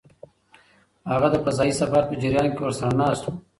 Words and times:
هغه 1.11 1.27
د 1.31 1.35
فضايي 1.45 1.73
سفر 1.81 2.01
په 2.09 2.13
جریان 2.21 2.47
کې 2.53 2.61
ورسره 2.63 2.91
ناست 3.01 3.23
و. 3.25 3.31